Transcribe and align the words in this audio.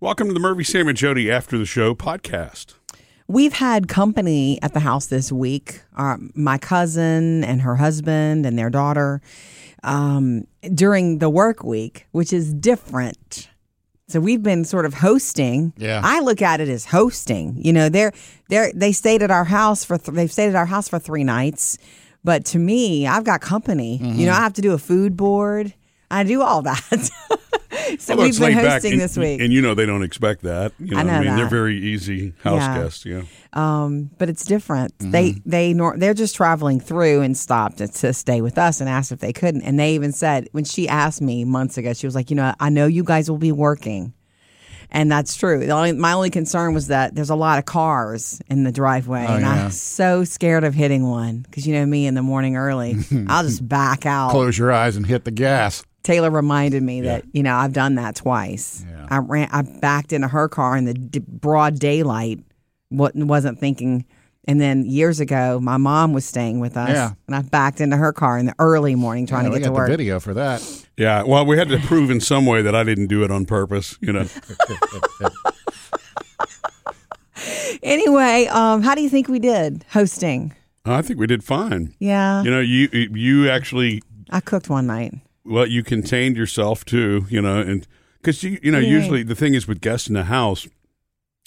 Welcome 0.00 0.28
to 0.28 0.34
the 0.34 0.40
Murphy, 0.40 0.62
Sam, 0.64 0.86
and 0.88 0.96
Jody 0.96 1.30
After 1.30 1.58
the 1.58 1.66
Show 1.66 1.94
podcast. 1.94 2.74
We've 3.26 3.52
had 3.52 3.88
company 3.88 4.58
at 4.62 4.72
the 4.72 4.80
house 4.80 5.06
this 5.06 5.32
week. 5.32 5.82
Uh, 5.96 6.16
my 6.34 6.56
cousin 6.56 7.42
and 7.44 7.60
her 7.62 7.74
husband 7.76 8.46
and 8.46 8.56
their 8.58 8.70
daughter 8.70 9.20
um, 9.82 10.44
during 10.72 11.18
the 11.18 11.28
work 11.28 11.64
week, 11.64 12.06
which 12.12 12.32
is 12.32 12.54
different. 12.54 13.48
So 14.06 14.20
we've 14.20 14.42
been 14.42 14.64
sort 14.64 14.86
of 14.86 14.94
hosting. 14.94 15.74
Yeah. 15.76 16.00
I 16.02 16.20
look 16.20 16.40
at 16.40 16.60
it 16.60 16.68
as 16.68 16.86
hosting. 16.86 17.56
You 17.58 17.72
know, 17.72 17.88
they're 17.90 18.12
they're 18.48 18.72
they 18.74 18.92
stayed 18.92 19.22
at 19.22 19.30
our 19.30 19.44
house 19.44 19.84
for 19.84 19.98
th- 19.98 20.14
they've 20.14 20.32
stayed 20.32 20.48
at 20.48 20.54
our 20.54 20.64
house 20.64 20.88
for 20.88 20.98
three 20.98 21.24
nights. 21.24 21.76
But 22.24 22.44
to 22.46 22.58
me, 22.58 23.06
I've 23.06 23.24
got 23.24 23.40
company. 23.42 23.98
You 23.98 24.26
know, 24.26 24.32
I 24.32 24.36
have 24.40 24.54
to 24.54 24.62
do 24.62 24.72
a 24.72 24.78
food 24.78 25.16
board. 25.16 25.74
I 26.10 26.24
do 26.24 26.40
all 26.40 26.62
that. 26.62 27.10
so 27.98 28.12
Although 28.12 28.22
we've 28.24 28.38
been 28.38 28.52
hosting 28.52 28.92
and- 28.92 29.00
this 29.00 29.16
week. 29.16 29.40
and 29.40 29.52
you 29.52 29.60
know 29.62 29.74
they 29.74 29.86
don't 29.86 30.02
expect 30.02 30.42
that. 30.42 30.72
You 30.78 30.94
know, 30.94 30.98
I 31.00 31.02
know 31.02 31.20
mean, 31.22 31.36
they're 31.36 31.48
very 31.48 31.76
easy 31.78 32.32
house 32.42 32.60
Yeah. 32.60 32.78
guests. 32.82 33.04
Yeah, 33.06 33.22
Um, 33.52 34.10
but 34.18 34.28
it's 34.28 34.44
different. 34.44 34.92
They 34.98 35.36
they 35.46 35.72
nor- 35.74 35.96
they're 35.96 36.14
just 36.14 36.36
traveling 36.36 36.80
through 36.80 37.22
and 37.22 37.36
stopped 37.36 37.78
to, 37.78 37.88
to 37.88 38.12
stay 38.12 38.40
with 38.40 38.58
us 38.58 38.80
and 38.80 38.88
asked 38.88 39.12
if 39.12 39.20
they 39.20 39.32
couldn't. 39.32 39.62
And 39.62 39.78
they 39.78 39.94
even 39.94 40.12
said 40.12 40.48
when 40.52 40.64
she 40.64 40.88
asked 40.88 41.20
me 41.22 41.44
months 41.44 41.78
ago, 41.78 41.92
she 41.92 42.06
was 42.06 42.14
like, 42.14 42.30
you 42.30 42.36
know, 42.36 42.54
I 42.60 42.68
know 42.70 42.86
you 42.86 43.04
guys 43.04 43.30
will 43.30 43.38
be 43.38 43.52
working, 43.52 44.12
and 44.90 45.10
that's 45.12 45.36
true. 45.36 45.58
The 45.60 45.70
only, 45.70 45.92
my 45.92 46.12
only 46.14 46.30
concern 46.30 46.72
was 46.74 46.86
that 46.88 47.14
there's 47.14 47.30
a 47.30 47.34
lot 47.36 47.58
of 47.58 47.64
cars 47.66 48.40
in 48.48 48.64
the 48.64 48.72
driveway, 48.72 49.26
and 49.28 49.42
yeah. 49.42 49.64
I'm 49.66 49.70
so 49.70 50.24
scared 50.24 50.64
of 50.64 50.74
hitting 50.74 51.08
one 51.08 51.38
because 51.40 51.66
you 51.66 51.74
know 51.74 51.84
me 51.86 52.06
in 52.06 52.14
the 52.14 52.22
morning 52.22 52.56
early, 52.56 52.96
I'll 53.28 53.42
just 53.44 53.66
back 53.68 54.06
out. 54.06 54.30
Close 54.30 54.56
your 54.58 54.72
eyes 54.72 54.96
and 54.96 55.06
hit 55.06 55.24
the 55.24 55.30
gas. 55.30 55.84
Taylor 56.08 56.30
reminded 56.30 56.82
me 56.82 57.02
that 57.02 57.22
you 57.32 57.42
know 57.42 57.54
I've 57.54 57.74
done 57.74 57.96
that 57.96 58.16
twice. 58.16 58.82
Yeah. 58.88 59.06
I 59.10 59.18
ran, 59.18 59.48
I 59.52 59.60
backed 59.60 60.14
into 60.14 60.26
her 60.26 60.48
car 60.48 60.74
in 60.74 60.86
the 60.86 60.94
d- 60.94 61.18
broad 61.18 61.78
daylight, 61.78 62.40
wa- 62.90 63.10
wasn't 63.14 63.58
thinking. 63.58 64.06
And 64.46 64.58
then 64.58 64.86
years 64.86 65.20
ago, 65.20 65.60
my 65.60 65.76
mom 65.76 66.14
was 66.14 66.24
staying 66.24 66.60
with 66.60 66.78
us, 66.78 66.88
Yeah. 66.88 67.10
and 67.26 67.36
I 67.36 67.42
backed 67.42 67.82
into 67.82 67.98
her 67.98 68.14
car 68.14 68.38
in 68.38 68.46
the 68.46 68.54
early 68.58 68.94
morning 68.94 69.26
trying 69.26 69.42
Yeah, 69.44 69.50
to 69.50 69.54
we 69.56 69.58
get 69.60 69.66
to 69.66 69.72
work. 69.72 69.88
the 69.88 69.92
video 69.98 70.18
for 70.18 70.32
that. 70.32 70.62
yeah. 70.96 71.22
Well, 71.24 71.44
we 71.44 71.58
had 71.58 71.68
to 71.68 71.78
prove 71.80 72.10
in 72.10 72.20
some 72.20 72.46
way 72.46 72.62
that 72.62 72.74
I 72.74 72.84
didn't 72.84 73.08
do 73.08 73.22
it 73.22 73.30
on 73.30 73.44
purpose. 73.44 73.98
You 74.00 74.14
know, 74.14 74.24
Anyway, 77.82 78.46
um, 78.50 78.82
how 78.82 78.94
do 78.94 79.02
you 79.02 79.08
think 79.08 79.28
we 79.28 79.38
did 79.38 79.84
hosting? 79.92 80.54
I 80.84 81.02
think 81.02 81.20
we 81.20 81.26
did 81.26 81.44
fine. 81.44 81.94
Yeah, 81.98 82.42
You 82.42 82.50
know, 82.50 82.60
you 82.60 82.88
you 82.92 83.48
actually 83.50 84.02
I 84.30 84.40
cooked 84.40 84.68
one 84.70 84.86
night. 84.86 85.14
Well, 85.48 85.66
you 85.66 85.82
contained 85.82 86.36
yourself 86.36 86.84
too. 86.84 87.26
You 87.28 87.42
know, 87.42 87.60
and 87.60 87.86
because 88.20 88.42
you 88.42 88.58
you 88.62 88.70
know 88.70 88.78
you 88.78 88.88
usually 88.88 89.22
the 89.22 89.34
thing 89.34 89.54
is 89.54 89.66
with 89.66 89.80
guests 89.80 90.08
in 90.08 90.14
the 90.14 90.24
house. 90.24 90.66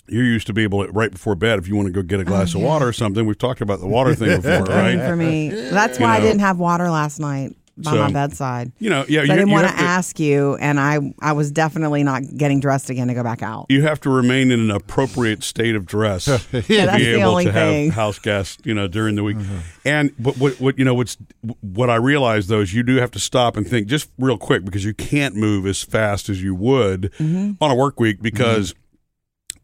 You're 0.08 0.26
used 0.26 0.48
to 0.48 0.54
be 0.54 0.64
able 0.64 0.86
to 0.86 0.92
right 0.92 1.12
before 1.12 1.36
bed 1.36 1.58
if 1.60 1.70
you 1.70 1.76
want 1.76 1.86
to 1.86 1.92
go 1.94 2.02
get 2.02 2.20
a 2.20 2.24
oh, 2.24 2.26
glass 2.26 2.54
of 2.54 2.62
water 2.62 2.88
or 2.88 2.92
something. 2.92 3.26
We've 3.26 3.38
talked 3.38 3.62
about 3.62 3.80
the 3.80 3.88
water 3.88 4.14
thing 4.14 4.42
before, 4.42 4.66
right? 4.66 4.98
for 4.98 5.16
me. 5.16 5.50
That's 5.50 6.00
why 6.00 6.16
I 6.16 6.20
know. 6.20 6.26
didn't 6.26 6.42
have 6.42 6.60
water 6.60 6.90
last 6.90 7.20
night 7.20 7.56
by 7.84 7.92
So, 7.92 7.98
my 7.98 8.12
bedside. 8.12 8.72
You 8.80 8.90
know, 8.90 9.06
yeah. 9.08 9.22
So 9.22 9.26
you, 9.28 9.32
I 9.34 9.36
didn't 9.36 9.52
want 9.52 9.68
to 9.68 9.74
ask 9.74 10.20
you, 10.20 10.56
and 10.58 10.80
I 10.80 11.14
I 11.20 11.34
was 11.34 11.52
definitely 11.52 12.04
not 12.04 12.24
getting 12.38 12.60
dressed 12.60 12.90
again 12.90 13.08
to 13.08 13.14
go 13.14 13.24
back 13.24 13.42
out. 13.44 13.66
you 13.70 13.84
have 13.84 14.00
to 14.02 14.10
remain 14.10 14.52
in 14.52 14.60
an 14.60 14.72
appropriate 14.72 15.44
state 15.44 15.76
of 15.76 15.86
dress 15.86 16.28
Yeah, 16.68 16.92
to 16.92 16.98
be 16.98 17.08
able 17.08 17.40
to 17.42 17.52
thing. 17.52 17.86
have 17.88 17.94
house 17.96 18.20
guests, 18.20 18.58
you 18.64 18.74
know, 18.74 18.88
during 18.88 19.16
the 19.16 19.24
week. 19.24 19.38
And 19.86 20.12
but 20.20 20.38
what 20.38 20.60
what 20.62 20.78
you 20.80 20.86
know 20.86 20.94
what's 20.94 21.18
what 21.62 21.90
I 21.90 21.96
realize 21.96 22.48
though 22.48 22.62
is 22.62 22.74
you 22.74 22.84
do 22.84 22.96
have 22.98 23.12
to 23.12 23.20
stop 23.20 23.58
and 23.58 23.68
think 23.68 23.88
just 23.88 24.10
real 24.18 24.38
quick 24.38 24.64
because 24.66 24.86
you 24.86 24.94
can't 24.94 25.36
move 25.36 25.66
as 25.66 25.84
fast 25.84 26.30
as 26.30 26.42
you 26.44 26.56
would 26.56 27.12
Mm-hmm. 27.20 27.52
on 27.64 27.72
a 27.72 27.76
work 27.76 28.00
week 28.00 28.22
because. 28.22 28.74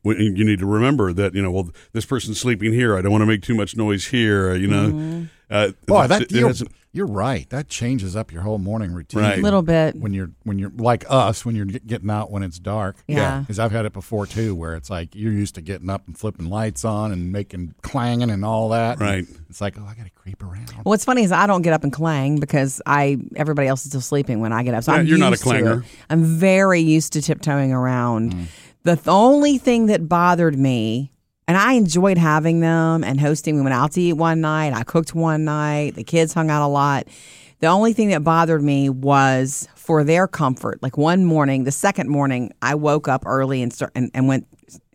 when- 0.03 0.19
You 0.19 0.45
need 0.45 0.59
to 0.59 0.65
remember 0.65 1.11
that 1.13 1.33
you 1.35 1.41
know. 1.41 1.51
Well, 1.51 1.69
this 1.91 2.05
person's 2.05 2.39
sleeping 2.39 2.71
here. 2.71 2.95
I 2.97 3.01
don't 3.01 3.11
want 3.11 3.23
to 3.23 3.25
make 3.25 3.41
too 3.41 3.55
much 3.55 3.75
noise 3.75 4.07
here. 4.07 4.53
You 4.55 4.67
know, 4.67 4.87
Mm-hmm. 4.89 5.23
Uh, 5.49 5.71
Boy, 5.85 6.07
that 6.07 6.23
it 6.23 6.31
you're, 6.31 6.47
hasn't- 6.47 6.71
you're 6.93 7.05
right. 7.05 7.47
That 7.51 7.67
changes 7.69 8.15
up 8.15 8.31
your 8.31 8.41
whole 8.41 8.57
morning 8.57 8.91
routine. 8.91 9.21
Right. 9.21 9.37
A 9.37 9.41
little 9.41 9.61
bit. 9.61 9.95
When 9.95 10.13
you're 10.13 10.31
when 10.43 10.57
you're 10.57 10.71
like 10.77 11.05
us, 11.09 11.45
when 11.45 11.55
you're 11.55 11.65
getting 11.67 12.09
out 12.09 12.31
when 12.31 12.41
it's 12.43 12.57
dark. 12.57 12.97
Yeah. 13.07 13.41
Because 13.41 13.59
I've 13.59 13.71
had 13.71 13.85
it 13.85 13.93
before 13.93 14.25
too, 14.25 14.55
where 14.55 14.75
it's 14.75 14.89
like 14.89 15.13
you're 15.13 15.31
used 15.31 15.55
to 15.55 15.61
getting 15.61 15.89
up 15.91 16.07
and 16.07 16.17
flipping 16.17 16.49
lights 16.49 16.83
on 16.83 17.11
and 17.11 17.31
making 17.31 17.75
clanging 17.83 18.31
and 18.31 18.43
all 18.43 18.69
that. 18.69 18.99
Right. 18.99 19.25
It's 19.49 19.61
like, 19.61 19.77
oh, 19.79 19.85
I 19.87 19.93
got 19.93 20.05
to 20.05 20.11
creep 20.11 20.41
around. 20.41 20.71
What's 20.83 21.05
funny 21.05 21.23
is 21.23 21.31
I 21.31 21.45
don't 21.45 21.61
get 21.61 21.73
up 21.73 21.83
and 21.83 21.93
clang 21.93 22.39
because 22.39 22.81
I 22.85 23.17
everybody 23.35 23.67
else 23.67 23.83
is 23.83 23.91
still 23.91 24.01
sleeping 24.01 24.39
when 24.39 24.51
I 24.51 24.63
get 24.63 24.73
up. 24.73 24.83
So 24.83 24.91
Yeah, 24.93 24.99
I'm 24.99 25.05
you're 25.07 25.17
not 25.19 25.27
a 25.27 25.31
used 25.31 25.43
to 25.43 25.49
clanger. 25.49 25.83
I'm 26.09 26.23
very 26.23 26.81
used 26.81 27.13
to 27.13 27.21
tiptoeing 27.21 27.71
around. 27.73 28.33
Mm. 28.33 28.45
The 28.83 28.95
th- 28.95 29.07
only 29.07 29.57
thing 29.59 29.87
that 29.87 30.07
bothered 30.09 30.57
me, 30.57 31.11
and 31.47 31.57
I 31.57 31.73
enjoyed 31.73 32.17
having 32.17 32.59
them 32.59 33.03
and 33.03 33.19
hosting. 33.19 33.55
We 33.55 33.61
went 33.61 33.73
out 33.73 33.93
to 33.93 34.01
eat 34.01 34.13
one 34.13 34.41
night. 34.41 34.73
I 34.73 34.83
cooked 34.83 35.15
one 35.15 35.45
night. 35.45 35.95
The 35.95 36.03
kids 36.03 36.33
hung 36.33 36.49
out 36.49 36.65
a 36.65 36.67
lot. 36.67 37.07
The 37.59 37.67
only 37.67 37.93
thing 37.93 38.09
that 38.09 38.23
bothered 38.23 38.61
me 38.61 38.89
was 38.89 39.67
for 39.75 40.03
their 40.03 40.27
comfort. 40.27 40.83
Like 40.83 40.97
one 40.97 41.25
morning, 41.25 41.63
the 41.63 41.71
second 41.71 42.09
morning, 42.09 42.51
I 42.61 42.75
woke 42.75 43.07
up 43.07 43.23
early 43.25 43.61
and 43.61 43.73
start, 43.73 43.91
and, 43.95 44.11
and 44.13 44.27
went 44.27 44.45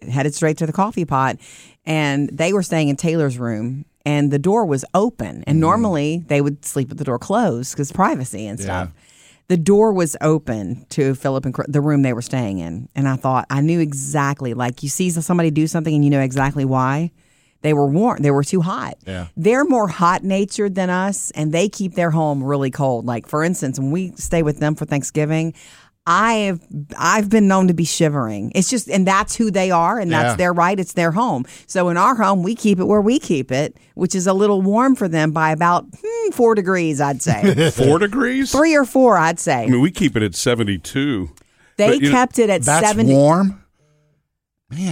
headed 0.08 0.34
straight 0.34 0.58
to 0.58 0.66
the 0.66 0.72
coffee 0.72 1.04
pot, 1.04 1.38
and 1.86 2.28
they 2.28 2.52
were 2.52 2.62
staying 2.62 2.88
in 2.88 2.96
Taylor's 2.96 3.38
room. 3.38 3.84
And 4.04 4.32
the 4.32 4.38
door 4.38 4.66
was 4.66 4.84
open, 4.94 5.44
and 5.46 5.54
mm-hmm. 5.54 5.60
normally 5.60 6.24
they 6.26 6.40
would 6.40 6.64
sleep 6.64 6.88
with 6.88 6.98
the 6.98 7.04
door 7.04 7.18
closed 7.20 7.72
because 7.72 7.92
privacy 7.92 8.46
and 8.46 8.58
stuff 8.60 8.90
the 9.48 9.56
door 9.56 9.92
was 9.92 10.16
open 10.20 10.86
to 10.90 11.14
Philip 11.14 11.44
and 11.44 11.54
the 11.68 11.80
room 11.80 12.02
they 12.02 12.12
were 12.12 12.22
staying 12.22 12.58
in, 12.58 12.88
and 12.94 13.08
I 13.08 13.16
thought 13.16 13.46
I 13.50 13.60
knew 13.60 13.80
exactly. 13.80 14.54
Like 14.54 14.82
you 14.82 14.88
see 14.88 15.10
somebody 15.10 15.50
do 15.50 15.66
something, 15.66 15.94
and 15.94 16.04
you 16.04 16.10
know 16.10 16.20
exactly 16.20 16.64
why. 16.64 17.12
They 17.62 17.74
were 17.74 17.86
warm. 17.86 18.22
They 18.22 18.32
were 18.32 18.42
too 18.42 18.60
hot. 18.60 18.94
Yeah. 19.06 19.28
They're 19.36 19.64
more 19.64 19.86
hot 19.86 20.24
natured 20.24 20.74
than 20.74 20.90
us, 20.90 21.30
and 21.32 21.52
they 21.52 21.68
keep 21.68 21.94
their 21.94 22.10
home 22.10 22.42
really 22.42 22.72
cold. 22.72 23.06
Like 23.06 23.28
for 23.28 23.44
instance, 23.44 23.78
when 23.78 23.92
we 23.92 24.12
stay 24.16 24.42
with 24.42 24.58
them 24.58 24.74
for 24.74 24.84
Thanksgiving, 24.84 25.54
I've 26.06 26.60
I've 26.98 27.28
been 27.30 27.46
known 27.46 27.68
to 27.68 27.74
be 27.74 27.84
shivering. 27.84 28.50
It's 28.56 28.68
just, 28.68 28.88
and 28.88 29.06
that's 29.06 29.36
who 29.36 29.50
they 29.52 29.70
are, 29.70 30.00
and 30.00 30.10
that's 30.10 30.32
Yeah. 30.32 30.36
their 30.36 30.52
right. 30.52 30.78
It's 30.80 30.94
their 30.94 31.12
home. 31.12 31.44
So 31.66 31.88
in 31.90 31.96
our 31.96 32.16
home, 32.16 32.42
we 32.42 32.54
keep 32.56 32.80
it 32.80 32.84
where 32.84 33.00
we 33.00 33.20
keep 33.20 33.52
it, 33.52 33.76
which 33.94 34.14
is 34.16 34.26
a 34.26 34.32
little 34.32 34.62
warm 34.62 34.96
for 34.96 35.06
them 35.06 35.30
by 35.30 35.52
about 35.52 35.86
hmm, 36.04 36.30
four 36.32 36.54
degrees, 36.56 37.00
I'd 37.00 37.22
say, 37.22 37.70
four 37.74 38.00
degrees. 38.00 38.50
three 38.50 38.74
or 38.74 38.84
four, 38.84 39.16
I'd 39.16 39.38
say. 39.38 39.62
I 39.62 39.66
mean, 39.66 39.80
we 39.80 39.92
keep 39.92 40.16
it 40.16 40.22
at 40.24 40.34
seventy-two. 40.34 41.30
They 41.76 41.86
But, 41.88 42.00
you 42.00 42.08
know, 42.08 42.10
kept 42.10 42.38
it 42.40 42.50
at 42.50 42.62
That's 42.62 42.86
70. 42.86 43.12
warm. 43.14 43.61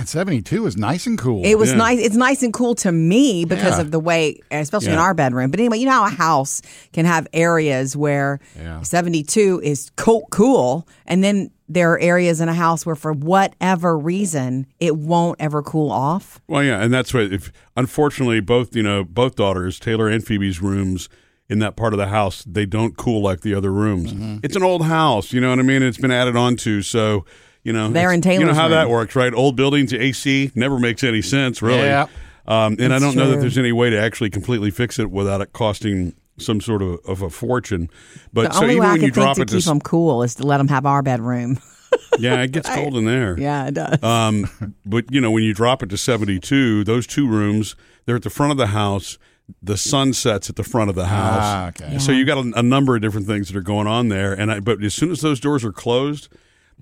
Man, 0.01 0.07
72 0.07 0.65
is 0.67 0.79
nice 0.79 1.07
and 1.07 1.19
cool. 1.19 1.45
It 1.45 1.59
was 1.59 1.73
Yeah. 1.73 1.77
nice. 1.77 1.99
It's 2.01 2.17
nice 2.17 2.43
and 2.43 2.55
cool 2.55 2.75
to 2.77 2.91
me 2.91 3.45
because 3.45 3.75
Yeah. 3.77 3.83
of 3.83 3.91
the 3.91 4.01
way, 4.01 4.41
especially 4.51 4.93
in 4.93 4.99
our 4.99 5.13
bedroom. 5.13 5.51
But 5.51 5.61
anyway, 5.61 5.77
you 5.79 5.85
know 5.85 5.93
how 5.93 6.07
a 6.07 6.09
house 6.09 6.63
can 6.95 7.05
have 7.05 7.27
areas 7.35 7.99
where 7.99 8.41
Yeah. 8.59 8.81
72 8.81 9.61
is 9.63 9.91
cool, 9.97 10.27
cool, 10.31 10.89
and 11.07 11.23
then 11.23 11.51
there 11.69 11.93
are 11.93 11.99
areas 12.01 12.41
in 12.41 12.49
a 12.49 12.55
house 12.55 12.87
where, 12.87 12.97
for 12.97 13.13
whatever 13.13 13.99
reason, 13.99 14.67
it 14.81 14.97
won't 14.97 15.37
ever 15.39 15.63
cool 15.63 15.93
off. 15.93 16.41
Well, 16.49 16.65
yeah, 16.65 16.83
and 16.83 16.93
that's 16.95 17.13
what. 17.13 17.25
If 17.31 17.53
unfortunately, 17.77 18.41
both 18.41 18.75
you 18.75 18.83
know, 18.83 19.05
both 19.05 19.37
daughters, 19.37 19.79
Taylor 19.79 20.09
and 20.09 20.25
Phoebe's 20.25 20.63
rooms 20.63 21.11
in 21.51 21.59
that 21.59 21.77
part 21.77 21.93
of 21.93 21.99
the 21.99 22.07
house, 22.09 22.43
they 22.49 22.65
don't 22.65 22.97
cool 22.97 23.21
like 23.21 23.43
the 23.43 23.55
other 23.55 23.71
rooms. 23.71 24.13
Mm-hmm. 24.15 24.39
It's 24.43 24.57
an 24.57 24.63
old 24.63 24.87
house, 24.87 25.33
you 25.35 25.43
know 25.43 25.51
what 25.51 25.59
I 25.59 25.63
mean. 25.63 25.83
It's 25.83 25.99
been 25.99 26.11
added 26.11 26.37
on 26.37 26.57
to, 26.57 26.81
so 26.81 27.27
you 27.63 27.73
know, 27.73 27.89
They're 27.91 28.13
it's- 28.13 28.25
in 28.27 28.33
You 28.33 28.39
know 28.41 28.53
Taylor's 28.53 28.57
how 28.57 28.69
that 28.69 28.89
works, 28.91 29.15
right? 29.17 29.33
Old 29.33 29.57
buildings, 29.57 29.93
AC 29.93 30.51
never 30.55 30.79
makes 30.79 31.05
any 31.05 31.23
sense, 31.23 31.61
really. 31.63 31.83
Yeah. 31.83 32.07
Um, 32.47 32.77
and 32.81 32.93
I 32.93 32.99
don't 32.99 33.15
know 33.17 33.31
that 33.31 33.41
there's 33.41 33.59
any 33.59 33.71
way 33.73 33.91
to 33.91 34.01
actually 34.01 34.31
completely 34.31 34.71
fix 34.71 34.99
it 34.99 35.11
without 35.11 35.41
it 35.41 35.53
costing 35.53 36.15
some 36.39 36.61
sort 36.61 36.83
of, 36.83 36.99
of 37.07 37.23
a 37.23 37.31
fortune. 37.31 37.91
But 38.33 38.49
The 38.49 38.55
so 38.55 38.63
only 38.63 38.75
even 38.75 38.81
way 38.83 38.87
I 38.87 38.91
when 38.93 38.99
can 39.01 39.07
you 39.07 39.13
think 39.13 39.25
drop 39.25 39.37
to 39.37 39.43
it 39.43 39.49
keep 39.49 39.61
to, 39.61 39.69
them 39.69 39.81
cool 39.81 40.23
is 40.23 40.35
to 40.37 40.43
let 40.47 40.59
them 40.59 40.69
have 40.69 40.87
our 40.87 41.03
bedroom. 41.03 41.59
yeah, 42.19 42.41
it 42.43 42.51
gets 42.53 42.69
cold 42.75 42.97
in 42.97 43.05
there. 43.05 43.39
yeah, 43.39 43.67
it 43.69 43.75
does. 43.75 44.03
Um, 44.03 44.49
but 44.87 45.13
you 45.13 45.21
know, 45.21 45.31
when 45.31 45.43
you 45.43 45.53
drop 45.55 45.83
it 45.83 45.91
to 45.91 45.97
seventy-two, 45.99 46.83
those 46.85 47.07
two 47.07 47.29
rooms 47.29 47.77
they're 48.07 48.17
at 48.17 48.23
the 48.23 48.31
front 48.31 48.53
of 48.53 48.57
the 48.59 48.69
house. 48.69 49.19
The 49.63 49.77
sun 49.77 50.13
sets 50.13 50.49
at 50.49 50.55
the 50.57 50.63
front 50.63 50.91
of 50.91 50.97
the 50.97 51.07
house. 51.07 51.39
Ah, 51.43 51.69
okay. 51.69 51.99
So 51.99 52.13
you've 52.13 52.29
got 52.29 52.39
a, 52.39 52.53
a 52.61 52.63
number 52.63 52.95
of 52.95 53.03
different 53.03 53.27
things 53.27 53.49
that 53.49 53.57
are 53.57 53.61
going 53.63 53.89
on 53.89 54.09
there. 54.09 54.33
And 54.33 54.51
I, 54.51 54.61
but 54.61 54.81
as 54.83 54.95
soon 54.95 55.11
as 55.11 55.23
those 55.23 55.41
doors 55.41 55.65
are 55.65 55.73
closed, 55.73 56.29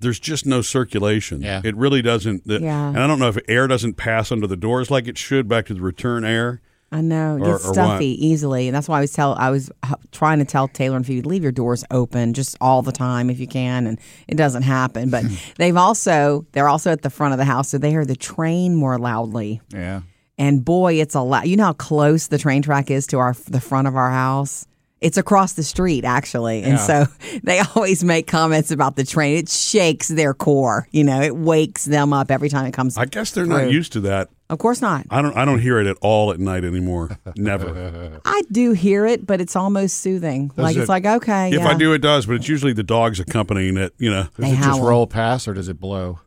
there's 0.00 0.20
just 0.20 0.46
no 0.46 0.62
circulation. 0.62 1.42
Yeah. 1.42 1.60
It 1.64 1.76
really 1.76 2.02
doesn't. 2.02 2.46
the- 2.46 2.60
Yeah. 2.60 2.88
And 2.88 2.98
I 2.98 3.06
don't 3.06 3.18
know 3.18 3.28
if 3.28 3.38
air 3.48 3.66
doesn't 3.66 3.94
pass 3.94 4.32
under 4.32 4.46
the 4.46 4.56
doors 4.56 4.90
like 4.90 5.06
it 5.08 5.18
should 5.18 5.48
back 5.48 5.66
to 5.66 5.74
the 5.74 5.80
return 5.80 6.24
air. 6.24 6.60
I 6.90 7.02
know 7.02 7.36
it 7.36 7.42
Or- 7.42 7.52
gets 7.52 7.64
or 7.64 7.68
what? 7.68 7.74
stuffy 7.74 8.26
easily, 8.26 8.66
and 8.66 8.74
that's 8.74 8.88
why 8.88 8.98
I 8.98 9.00
was 9.02 9.12
tell 9.12 9.34
I 9.34 9.50
was 9.50 9.70
uh, 9.82 9.96
trying 10.10 10.38
to 10.38 10.46
tell 10.46 10.68
Taylor 10.68 10.96
and 10.96 11.04
Phoebe 11.04 11.20
leave 11.28 11.42
your 11.42 11.52
doors 11.52 11.84
open 11.90 12.32
just 12.32 12.56
all 12.62 12.80
the 12.80 12.92
time 12.92 13.28
if 13.28 13.38
you 13.38 13.46
can, 13.46 13.86
and 13.86 14.00
it 14.26 14.36
doesn't 14.36 14.62
happen. 14.62 15.10
But 15.10 15.24
hmm. 15.24 15.34
they've 15.58 15.76
also 15.76 16.46
they're 16.52 16.68
also 16.68 16.90
at 16.90 17.02
the 17.02 17.10
front 17.10 17.34
of 17.34 17.38
the 17.38 17.44
house, 17.44 17.68
so 17.68 17.76
they 17.76 17.90
hear 17.90 18.06
the 18.06 18.16
train 18.16 18.74
more 18.74 18.98
loudly. 18.98 19.60
Yeah. 19.68 20.00
And 20.38 20.64
boy, 20.64 20.94
it's 20.94 21.14
a 21.14 21.20
lot. 21.20 21.46
You 21.46 21.56
know 21.56 21.64
how 21.64 21.72
close 21.74 22.28
the 22.28 22.38
train 22.38 22.62
track 22.62 22.90
is 22.90 23.06
to 23.08 23.18
our 23.18 23.34
the 23.48 23.60
front 23.60 23.86
of 23.86 23.94
our 23.94 24.10
house. 24.10 24.66
It's 25.00 25.16
across 25.16 25.52
the 25.52 25.62
street, 25.62 26.04
actually. 26.04 26.62
And 26.64 26.72
Yeah. 26.72 26.76
so 26.78 27.06
they 27.44 27.60
always 27.76 28.02
make 28.02 28.26
comments 28.26 28.70
about 28.70 28.96
the 28.96 29.04
train. 29.04 29.36
It 29.38 29.48
shakes 29.48 30.08
their 30.08 30.34
core. 30.34 30.88
You 30.90 31.04
know, 31.04 31.20
it 31.20 31.36
wakes 31.36 31.84
them 31.84 32.12
up 32.12 32.30
every 32.30 32.48
time 32.48 32.66
it 32.66 32.72
comes. 32.72 32.98
I 32.98 33.04
guess 33.04 33.30
they're 33.30 33.46
not 33.46 33.70
used 33.70 33.92
to 33.92 34.00
that. 34.00 34.28
of 34.50 34.58
course 34.58 34.80
not. 34.80 35.06
I 35.10 35.22
don't. 35.22 35.36
I 35.36 35.44
don't 35.44 35.60
hear 35.60 35.78
it 35.78 35.86
at 35.86 35.96
all 36.00 36.32
at 36.32 36.40
night 36.40 36.64
anymore. 36.64 37.16
Never. 37.36 38.20
I 38.24 38.42
do 38.50 38.72
hear 38.72 39.06
it, 39.06 39.24
but 39.26 39.40
it's 39.40 39.54
almost 39.54 39.98
soothing. 39.98 40.50
like 40.56 40.74
it- 40.76 40.80
it's 40.80 40.88
like 40.88 41.06
okay, 41.06 41.48
If 41.48 41.60
yeah. 41.60 41.68
I 41.68 41.74
do, 41.74 41.92
it 41.92 41.98
does. 41.98 42.26
But 42.26 42.34
it's 42.36 42.48
usually 42.48 42.72
the 42.72 42.82
dogs 42.82 43.20
accompanying 43.20 43.76
it. 43.76 43.94
You 43.98 44.10
know. 44.10 44.22
Does 44.24 44.30
They 44.36 44.52
it 44.52 44.58
just 44.62 44.80
roll 44.80 45.06
past 45.06 45.46
or 45.48 45.54
does 45.54 45.68
it 45.68 45.78
blow? 45.78 46.20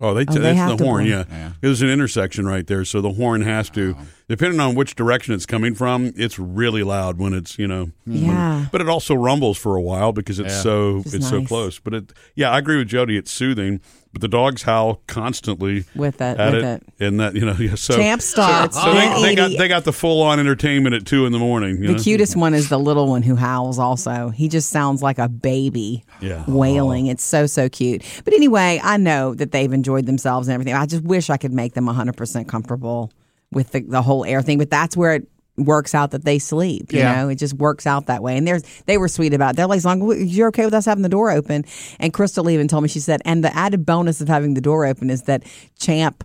Oh, 0.00 0.12
they. 0.12 0.22
Oh, 0.28 0.32
they 0.34 0.40
that's 0.40 0.58
have 0.58 0.70
the 0.70 0.76
to 0.76 0.84
horn. 0.84 1.04
blow. 1.04 1.16
Yeah. 1.18 1.24
Yeah. 1.30 1.52
There's 1.62 1.80
an 1.82 1.88
intersection 1.88 2.46
right 2.46 2.66
there, 2.66 2.84
so 2.84 3.00
the 3.00 3.12
horn 3.12 3.40
has 3.42 3.70
to. 3.70 3.96
Depending 4.26 4.58
on 4.58 4.74
which 4.74 4.94
direction 4.94 5.34
it's 5.34 5.44
coming 5.44 5.74
from, 5.74 6.10
it's 6.16 6.38
really 6.38 6.82
loud 6.82 7.18
when 7.18 7.34
it's 7.34 7.58
you 7.58 7.66
know. 7.66 7.90
yeah. 8.06 8.66
But 8.72 8.80
it 8.80 8.88
also 8.88 9.14
rumbles 9.14 9.58
for 9.58 9.76
a 9.76 9.82
while 9.82 10.12
because 10.12 10.38
it's 10.40 10.54
Yeah. 10.54 10.60
so 10.62 10.96
Which 10.98 11.06
is 11.08 11.14
it's 11.14 11.28
so 11.28 11.44
close. 11.44 11.78
But 11.78 11.92
it, 11.94 12.12
yeah, 12.34 12.50
I 12.50 12.58
agree 12.58 12.78
with 12.78 12.88
Jody. 12.88 13.18
It's 13.18 13.30
soothing, 13.30 13.82
but 14.14 14.22
the 14.22 14.28
dogs 14.28 14.62
howl 14.62 15.02
constantly 15.06 15.84
With 15.94 16.22
it, 16.22 16.38
at 16.40 16.54
with 16.54 16.64
it, 16.64 16.82
it. 16.98 17.06
and 17.06 17.20
that 17.20 17.34
you 17.34 17.44
know, 17.44 17.52
yeah, 17.58 17.74
so 17.74 17.96
Champ 17.96 18.22
starts. 18.22 18.80
So 18.82 18.94
they, 18.94 19.22
they 19.22 19.34
got 19.34 19.50
they 19.58 19.68
got 19.68 19.84
the 19.84 19.92
full 19.92 20.22
on 20.22 20.40
entertainment 20.40 20.94
at 20.94 21.04
two 21.04 21.26
in 21.26 21.32
the 21.32 21.38
morning. 21.38 21.76
you 21.82 21.88
the 21.88 21.92
know? 21.92 21.98
cutest 22.02 22.34
one 22.34 22.54
is 22.54 22.70
the 22.70 22.78
little 22.78 23.08
one 23.08 23.22
who 23.22 23.36
howls. 23.36 23.78
Also, 23.78 24.30
he 24.30 24.48
just 24.48 24.70
sounds 24.70 25.02
like 25.02 25.18
a 25.18 25.28
baby. 25.28 26.02
Yeah. 26.22 26.44
wailing. 26.48 27.08
It's 27.08 27.22
so 27.24 27.44
so 27.46 27.68
cute. 27.68 28.02
But 28.24 28.32
anyway, 28.32 28.80
I 28.82 28.96
know 28.96 29.34
that 29.34 29.52
they've 29.52 29.70
enjoyed 29.72 30.06
themselves 30.06 30.48
and 30.48 30.54
everything. 30.54 30.72
I 30.72 30.86
just 30.86 31.04
wish 31.04 31.28
I 31.28 31.36
could 31.36 31.52
make 31.52 31.74
them 31.74 31.84
100% 31.84 32.48
comfortable 32.48 33.12
with 33.54 33.72
the, 33.72 33.80
the 33.82 34.02
whole 34.02 34.24
air 34.24 34.42
thing. 34.42 34.58
But 34.58 34.70
that's 34.70 34.96
where 34.96 35.14
it 35.14 35.28
works 35.56 35.94
out 35.94 36.10
that 36.10 36.24
they 36.24 36.38
sleep. 36.40 36.92
You 36.92 36.98
Yeah. 36.98 37.14
know, 37.22 37.28
it 37.28 37.36
just 37.36 37.54
works 37.54 37.86
out 37.86 38.06
that 38.06 38.22
way. 38.22 38.36
And 38.36 38.46
there's 38.46 38.62
they 38.86 38.98
were 38.98 39.06
sweet 39.08 39.32
about 39.32 39.54
it. 39.54 39.56
They're 39.56 39.66
like, 39.68 39.76
as 39.78 39.84
long 39.84 40.10
as 40.12 40.36
you're 40.36 40.48
okay 40.48 40.64
with 40.64 40.74
us 40.74 40.84
having 40.84 41.02
the 41.02 41.08
door 41.08 41.30
open. 41.30 41.64
And 42.00 42.12
Crystal 42.12 42.50
even 42.50 42.66
told 42.68 42.82
me 42.82 42.88
she 42.88 42.98
said, 43.00 43.22
and 43.24 43.44
the 43.44 43.56
added 43.56 43.86
bonus 43.86 44.20
of 44.20 44.26
having 44.28 44.54
the 44.54 44.60
door 44.60 44.84
open 44.84 45.10
is 45.10 45.22
that 45.22 45.44
Champ. 45.78 46.24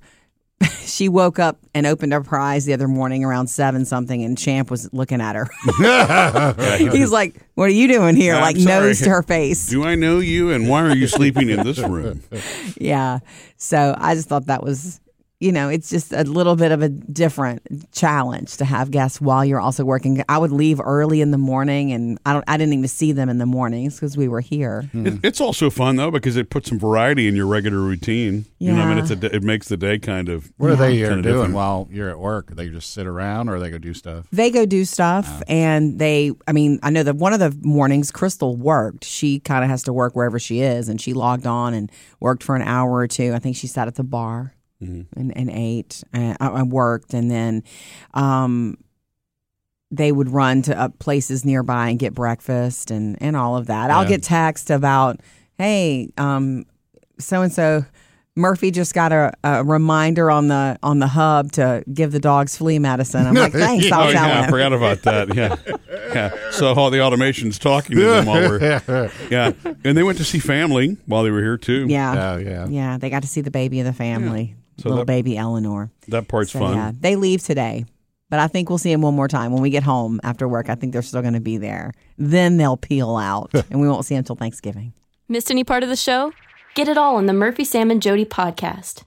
She 0.84 1.08
woke 1.08 1.38
up 1.38 1.60
and 1.76 1.86
opened 1.86 2.14
up 2.16 2.26
her 2.28 2.40
eyes 2.40 2.66
the 2.66 2.74
other 2.74 2.88
morning 2.88 3.24
around 3.24 3.46
seven 3.48 3.86
something, 3.86 4.24
and 4.24 4.36
Champ 4.36 4.72
was 4.72 4.92
looking 4.92 5.22
at 5.22 5.36
her. 5.36 5.48
He's 6.92 7.12
like, 7.12 7.36
"What 7.54 7.66
are 7.66 7.74
you 7.74 7.88
doing 7.88 8.16
here?" 8.16 8.34
I'm 8.36 8.42
like 8.42 8.58
sorry. 8.58 8.88
nose 8.88 9.00
to 9.02 9.10
her 9.10 9.22
face. 9.24 9.68
Do 9.68 9.84
I 9.84 9.94
know 9.96 10.18
you? 10.20 10.52
And 10.52 10.68
why 10.68 10.82
are 10.84 10.96
you 10.96 11.08
sleeping 11.08 11.50
in 11.50 11.64
this 11.64 11.78
room? 11.80 12.24
Yeah. 12.76 13.20
So 13.58 13.96
I 13.98 14.16
just 14.16 14.28
thought 14.30 14.48
that 14.48 14.64
was, 14.64 15.00
you 15.40 15.54
know, 15.54 15.70
it's 15.70 15.90
just 15.90 16.12
a 16.12 16.24
little 16.24 16.58
bit 16.58 16.74
of 16.74 16.82
a 16.82 16.90
different 16.90 17.94
challenge 17.94 18.58
to 18.58 18.66
have 18.66 18.92
guests 18.92 19.22
while 19.22 19.46
you're 19.46 19.60
also 19.60 19.86
working. 19.86 20.22
I 20.28 20.38
would 20.38 20.52
leave 20.52 20.82
early 20.82 21.22
in 21.22 21.32
the 21.32 21.38
morning, 21.38 21.94
and 21.94 22.20
I 22.26 22.34
don't, 22.34 22.44
I 22.46 22.58
didn't 22.58 22.74
even 22.74 22.88
see 22.90 23.14
them 23.14 23.30
in 23.30 23.38
the 23.38 23.46
mornings 23.46 23.96
because 23.96 24.18
we 24.18 24.28
were 24.28 24.42
here. 24.42 24.90
Hmm. 24.92 25.08
It, 25.08 25.14
it's 25.24 25.40
also 25.40 25.70
fun 25.70 25.96
though 25.96 26.12
because 26.12 26.36
it 26.36 26.50
puts 26.50 26.68
some 26.68 26.78
variety 26.78 27.28
in 27.30 27.38
your 27.38 27.48
regular 27.48 27.80
routine. 27.80 28.46
You 28.58 28.74
know, 28.74 28.80
what 28.80 28.88
I 28.88 28.90
mean, 28.90 28.98
it's 28.98 29.12
a, 29.12 29.16
d- 29.16 29.30
it 29.32 29.42
makes 29.42 29.70
the 29.70 29.78
day 29.78 29.98
kind 29.98 30.28
of. 30.28 30.52
What 30.58 30.72
are 30.72 30.76
they 30.76 30.96
here 30.96 31.10
doing 31.10 31.22
different. 31.22 31.54
while 31.54 31.88
you're 31.90 32.10
at 32.10 32.20
work? 32.20 32.52
They 32.52 32.68
just 32.68 32.94
sit 32.94 33.08
around 33.08 33.48
or 33.48 33.60
they 33.60 33.70
go 33.70 33.78
do 33.78 33.94
stuff? 33.94 34.28
They 34.34 34.52
go 34.52 34.66
do 34.66 34.84
stuff, 34.84 35.26
oh. 35.30 35.44
and 35.48 36.00
they, 36.00 36.34
I 36.48 36.52
mean, 36.52 36.82
I 36.84 36.90
know 36.90 37.04
that 37.04 37.16
one 37.16 37.32
of 37.32 37.40
the 37.40 37.58
mornings 37.62 38.12
Crystal 38.12 38.58
worked. 38.58 39.06
She 39.06 39.40
kind 39.40 39.64
of 39.64 39.70
has 39.70 39.84
to 39.84 39.94
work 39.94 40.18
wherever 40.18 40.38
she 40.38 40.60
is, 40.60 40.90
and 40.90 41.00
she 41.00 41.14
logged 41.14 41.48
on 41.48 41.74
and 41.74 41.90
worked 42.20 42.44
for 42.44 42.58
an 42.58 42.62
hour 42.62 42.92
or 42.92 43.08
two. 43.08 43.34
I 43.34 43.40
think 43.40 43.56
she 43.56 43.68
sat 43.68 43.88
at 43.88 43.96
the 43.96 44.04
bar 44.04 44.54
and, 44.80 45.08
and 45.38 45.50
ate. 45.50 46.04
And 46.14 46.38
I, 46.40 46.48
I 46.48 46.64
worked, 46.64 47.14
and 47.14 47.30
then 47.30 47.64
um, 48.14 48.78
they 49.92 50.12
would 50.12 50.30
run 50.30 50.62
to 50.64 50.80
uh, 50.80 50.90
places 51.00 51.44
nearby 51.46 51.90
and 51.90 52.00
get 52.00 52.14
breakfast 52.14 52.92
and, 52.92 53.18
and 53.22 53.36
all 53.36 53.58
of 53.58 53.68
that. 53.68 53.90
I'll 53.92 54.08
get 54.08 54.24
text 54.24 54.70
about, 54.70 55.20
hey, 55.58 56.10
um, 56.18 56.66
so 57.20 57.42
and 57.42 57.52
so. 57.52 57.86
Murphy 58.36 58.72
just 58.72 58.94
got 58.94 59.12
a, 59.12 59.34
a 59.44 59.66
reminder 59.66 60.32
on 60.32 60.48
the 60.48 60.80
on 60.82 61.00
the 61.00 61.08
hub 61.08 61.52
to 61.54 61.84
give 61.92 62.14
the 62.14 62.22
dogs 62.22 62.56
flea 62.56 62.80
medicine. 62.80 63.28
I'm 63.28 63.34
like, 63.34 63.52
thanks, 63.66 63.92
I'll 63.92 64.08
oh 64.08 64.14
tell 64.14 64.28
yeah, 64.30 64.42
I 64.42 64.50
forgot 64.50 64.72
about 64.72 65.02
that. 65.02 65.36
Yeah, 65.36 65.56
yeah. 66.14 66.52
So 66.52 66.74
all 66.74 66.90
the 66.90 67.02
automation's 67.02 67.60
talking 67.60 67.98
to 67.98 68.06
them 68.06 68.28
while 68.28 68.48
we're 68.48 69.12
yeah, 69.30 69.52
and 69.84 69.98
they 69.98 70.04
went 70.04 70.20
to 70.20 70.24
see 70.24 70.40
family 70.40 70.96
while 71.06 71.24
they 71.24 71.32
were 71.32 71.42
here 71.42 71.58
too. 71.58 71.88
Yeah. 71.90 72.34
Oh, 72.34 72.38
yeah. 72.38 72.68
Yeah, 72.68 72.98
they 72.98 73.10
got 73.10 73.24
to 73.24 73.28
see 73.28 73.42
the 73.42 73.52
baby 73.52 73.82
of 73.82 73.86
the 73.86 73.94
family, 73.94 74.56
So 74.80 74.90
little 74.90 75.06
that- 75.06 75.12
baby 75.12 75.38
Eleanor. 75.38 75.92
that 76.08 76.28
part's 76.28 76.52
So, 76.52 76.60
fun. 76.60 76.76
yeah, 76.76 76.92
they 77.00 77.16
leave 77.16 77.42
today, 77.44 77.86
but 78.30 78.40
I 78.40 78.48
think 78.48 78.70
we'll 78.70 78.78
see 78.78 78.92
them 78.92 79.02
one 79.02 79.16
more 79.16 79.28
time 79.28 79.52
when 79.52 79.62
we 79.62 79.70
get 79.70 79.84
home 79.84 80.20
after 80.24 80.48
work. 80.48 80.70
I 80.70 80.76
think 80.76 80.94
they're 80.94 81.02
still 81.02 81.22
going 81.22 81.34
to 81.34 81.40
be 81.40 81.58
there. 81.58 81.94
Then 82.18 82.58
they'll 82.58 82.78
peel 82.78 83.16
out, 83.18 83.52
and 83.72 83.80
we 83.82 83.88
won't 83.88 84.06
see 84.06 84.16
them 84.16 84.20
until 84.20 84.36
Thanksgiving. 84.36 84.94
Missed 85.28 85.52
any 85.52 85.64
part 85.64 85.84
of 85.84 85.90
the 85.90 85.96
show? 85.96 86.32
Get 86.76 86.88
it 86.88 86.98
all 86.98 87.16
on 87.18 87.26
the 87.26 87.34
Murphy, 87.34 87.64
Sam, 87.64 87.92
and 87.92 88.02
Jody 88.02 88.26
podcast. 88.26 89.04